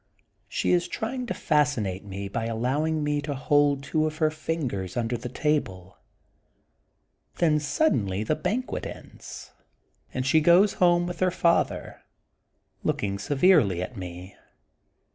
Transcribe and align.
She 0.49 0.71
is 0.71 0.87
trying 0.87 1.27
to 1.27 1.35
fascinate 1.35 2.03
me 2.03 2.27
by 2.27 2.47
allowing 2.47 3.03
me 3.03 3.21
to 3.21 3.35
hold 3.35 3.83
two 3.83 4.07
of 4.07 4.17
her 4.17 4.31
fingers 4.31 4.97
under 4.97 5.15
the 5.15 5.29
table. 5.29 5.95
JThen 7.37 7.61
suddenly 7.61 8.23
the 8.23 8.35
banquet 8.35 8.87
ends 8.87 9.51
and 10.11 10.25
she 10.25 10.39
THE 10.39 10.45
GOLDEN 10.45 10.61
BOOK 10.61 10.63
OF 10.63 10.69
SPRINGFIELD 10.71 11.07
99 11.07 11.07
goes 11.07 11.07
home 11.07 11.07
with 11.07 11.19
hei* 11.35 11.39
father, 11.39 12.03
looking 12.83 13.19
severely 13.19 13.83
at 13.83 13.95
me. 13.95 14.35